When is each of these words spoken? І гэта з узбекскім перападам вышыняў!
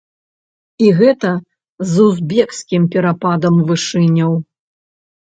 І 0.85 0.87
гэта 0.99 1.33
з 1.89 2.07
узбекскім 2.11 2.87
перападам 2.97 3.55
вышыняў! 3.69 4.33